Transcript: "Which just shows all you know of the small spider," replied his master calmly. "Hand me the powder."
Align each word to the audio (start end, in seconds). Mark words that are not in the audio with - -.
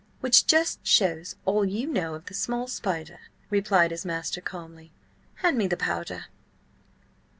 "Which 0.19 0.47
just 0.47 0.83
shows 0.83 1.35
all 1.45 1.63
you 1.63 1.85
know 1.85 2.15
of 2.15 2.25
the 2.25 2.33
small 2.33 2.65
spider," 2.67 3.19
replied 3.51 3.91
his 3.91 4.03
master 4.03 4.41
calmly. 4.41 4.91
"Hand 5.35 5.59
me 5.59 5.67
the 5.67 5.77
powder." 5.77 6.25